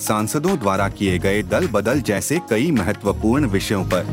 [0.00, 4.04] सांसदों द्वारा किए गए दल बदल जैसे कई महत्वपूर्ण विषयों पर।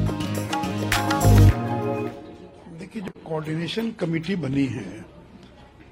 [2.79, 5.05] देखिए, जो कोऑर्डिनेशन कमेटी बनी है,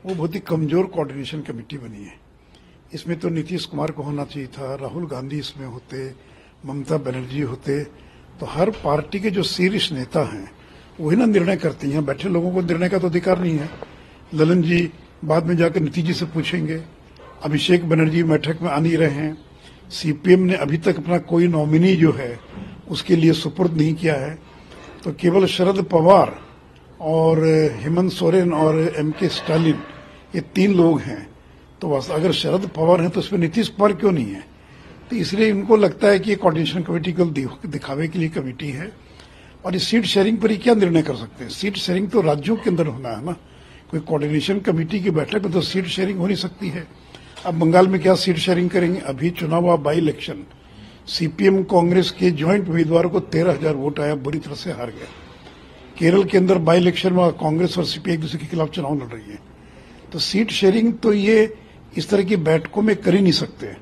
[0.05, 2.15] वो बहुत ही कमज़ोर कोऑर्डिनेशन कमेटी बनी है।
[2.93, 6.09] इसमें तो नीतीश कुमार को होना चाहिए था, राहुल गांधी इसमें होते,
[6.63, 7.83] ममता बनर्जी होते
[8.39, 10.49] तो हर पार्टी के जो शीर्ष नेता हैं
[10.99, 13.69] वही ना निर्णय करते हैं। बैठे लोगों को निर्णय का तो अधिकार नहीं है।
[14.33, 14.89] ललन जी
[15.25, 16.81] बाद में जाकर नीतीश जी से पूछेंगे,
[17.43, 19.37] अभिषेक बनर्जी बैठक में आ नहीं रहे हैं।
[19.93, 22.39] सीपीएम ने अभी तक अपना कोई नॉमिनी जो है,
[22.89, 24.37] उसके लिए सुपुर्द नहीं किया है।
[25.03, 26.33] तो केवल शरद पवार
[27.01, 27.43] और
[27.81, 29.79] हेमंत सोरेन और एम के स्टालिन
[30.35, 31.27] ये तीन लोग हैं।
[31.81, 34.43] तो बस अगर शरद पवार हैं तो उसमें नीतीश कुमार क्यों नहीं है?
[35.09, 37.29] तो इसलिए इनको लगता है कि ये कोऑर्डिनेशन कमेटी केवल
[37.69, 38.91] दिखावे के लिए कमेटी है।
[39.65, 41.51] और इस सीट शेयरिंग पर ही क्या निर्णय कर सकते हैं?
[41.51, 43.31] सीट शेयरिंग तो राज्यों के अंदर होना है ना?
[43.91, 46.87] कोई कोऑर्डिनेशन कमेटी की बैठक में तो सीट शेयरिंग हो नहीं सकती है।
[47.45, 48.99] अब बंगाल में क्या सीट शेयरिंग करेंगे?
[49.01, 50.43] अभी चुनाव हुआ बाई इलेक्शन
[51.07, 55.07] सीपीएम कांग्रेस के ज्वाइंट उम्मीदवार को तेरह हज़ार वोट आया, बुरी तरह से हार गया.
[55.97, 59.11] केरल के अंदर बाई इलेक्शन में कांग्रेस और सीपीआई एक दूसरे के खिलाफ चुनाव लड़
[59.13, 59.39] रही है।
[60.11, 61.53] तो सीट शेयरिंग तो ये
[61.97, 63.75] इस तरह की बैठकों में कर ही नहीं सकते।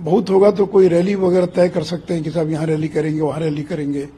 [0.00, 3.20] बहुत होगा तो कोई रैली वगैरह तय कर सकते हैं कि साहब यहाँ रैली करेंगे,
[3.20, 4.08] वहाँ रैली करेंगे।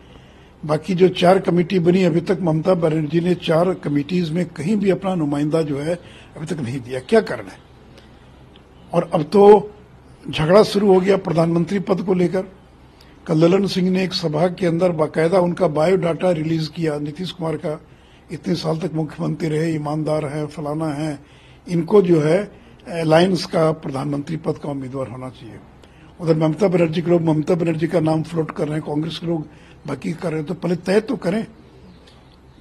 [0.62, 4.91] बाकी जो चार कमेटी बनी अभी तक, ममता बनर्जी ने चार कमेटीज में कहीं भी
[4.91, 7.62] अपना नुमाइंदा जो है अभी तक नहीं दिया। क्या कारण है?
[8.95, 9.70] और अब तो
[10.31, 12.45] झगड़ा शुरू हो गया प्रधानमंत्री पद को लेकर।
[13.27, 17.56] कल ललन सिंह ने एक सभा के अंदर बाकायदा उनका बायोडाटा रिलीज़ किया। नीतीश कुमार
[17.56, 17.81] का
[18.33, 21.19] इतने साल तक मुख्यमंत्री रहे, ईमानदार हैं, फलाना है।
[21.69, 22.53] इनको जो है
[22.88, 25.59] अलायंस का प्रधानमंत्री पद का उम्मीदवार होना चाहिए।
[26.21, 29.27] उधर ममता बनर्जी के लोग, ममता बनर्जी का नाम फ्लोट कर रहे हैं, कांग्रेस के
[29.27, 29.47] लोग
[29.87, 31.47] बाकी कर रहे हैं। तो पहले तय तो करें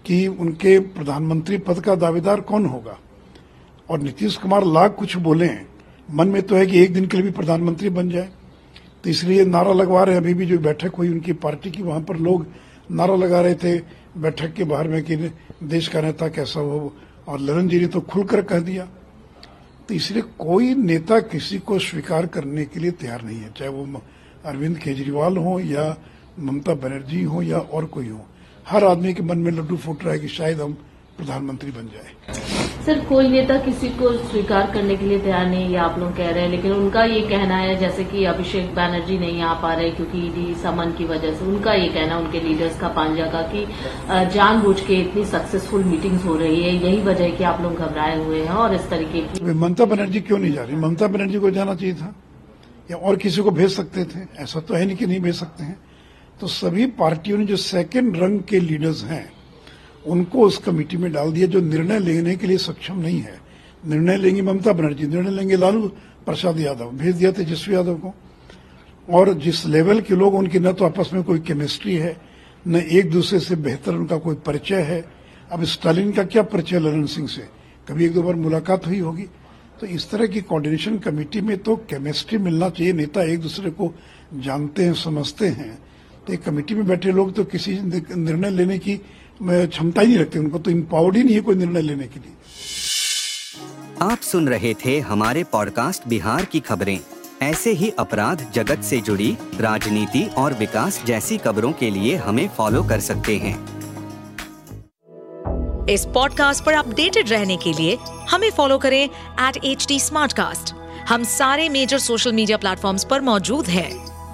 [0.06, 2.98] कि उनके प्रधानमंत्री पद का दावेदार कौन होगा।
[3.90, 5.73] और नीतीश कुमार लाख कुछ बोले हैं।
[6.14, 8.30] मन में तो है कि एक दिन के लिए भी प्रधानमंत्री बन जाए।
[9.04, 12.18] तो इसलिए नारा लगवा रहे अभी भी जो बैठक हुई उनकी पार्टी की, वहाँ पर
[12.18, 12.46] लोग
[12.92, 13.78] नारा लगा रहे थे
[14.18, 15.16] बैठक के बाहर में कि
[15.64, 16.94] देश का नेता कैसा हो।
[17.28, 18.86] और ललन जी ने तो खुलकर कह दिया।
[19.88, 24.02] तो इसलिए कोई नेता किसी को स्वीकार करने के लिए तैयार नहीं है। चाहे वो
[24.46, 25.96] अरविंद केजरीवाल हो या
[26.40, 28.26] ममता बनर्जी हो या और कोई हो।
[28.68, 30.78] हर आदमी के मन में लड्डू फूट रहा है कि शायद हम
[31.18, 35.76] प्रधानमंत्री बन जाए। सर कोई नेता किसी को स्वीकार करने के लिए तैयार नहीं ये
[35.78, 39.42] आप लोग कह रहे हैं लेकिन उनका ये कहना है जैसे कि अभिषेक बैनर्जी नहीं
[39.42, 42.88] आ पा रहे क्योंकि ईडी समन की वजह से उनका ये कहना उनके लीडर्स का
[42.98, 43.66] पांजा का कि
[44.36, 48.18] जानबूझ के इतनी सक्सेसफुल मीटिंग्स हो रही है यही वजह है कि आप लोग घबराए
[48.24, 50.76] हुए हैं और इस तरीके की ममता बनर्जी क्यों नहीं जा रही?
[50.78, 52.14] ममता बनर्जी को जाना चाहिए था?
[52.92, 54.20] या और किसी को भेज सकते थे?
[54.44, 55.78] ऐसा तो है नहीं कि नहीं भेज सकते हैं।
[56.42, 59.26] तो सभी पार्टियों ने जो सेकेंड रंग के लीडर्स हैं
[60.08, 63.40] उनको उस कमेटी में डाल दिया जो निर्णय लेने के लिए सक्षम नहीं है।
[63.88, 65.88] निर्णय लेंगे ममता बनर्जी, निर्णय लेंगे लालू
[66.26, 68.14] प्रसाद यादव, भेज दिया तेजस्वी यादव को।
[69.10, 72.18] और जिस लेवल के लोग, उनकी न तो आपस में कोई केमिस्ट्री है,
[72.68, 75.04] न एक दूसरे से बेहतर उनका कोई परिचय है।
[75.52, 77.42] अब स्टालिन का क्या परिचय ललन सिंह से?
[77.90, 79.24] कभी एक दो बार मुलाकात हुई होगी।
[79.82, 83.94] तो इस तरह की कोऑर्डिनेशन कमेटी में तो केमिस्ट्री मिलना चाहिए, नेता एक दूसरे को
[84.34, 85.78] जानते हैं, समझते हैं।
[86.28, 87.74] तो एक कमेटी में बैठे लोग तो किसी
[88.16, 89.00] निर्णय लेने की
[89.42, 92.34] क्षमता ही नहीं रखते उनको तो इम्पावर्ड ही नहीं है कोई निर्णय लेने के लिए।
[94.02, 97.00] आप सुन रहे थे हमारे पॉडकास्ट बिहार की खबरें।
[97.42, 102.84] ऐसे ही अपराध जगत से जुड़ी राजनीति और विकास जैसी खबरों के लिए हमें फॉलो
[102.84, 103.74] कर सकते हैं।
[105.90, 107.98] इस पॉडकास्ट पर अपडेटेड रहने के लिए
[108.30, 110.00] हमें फॉलो करें एट एच डी
[111.10, 114.13] हम सारे मेजर सोशल मीडिया प्लेटफॉर्म पर मौजूद हैं।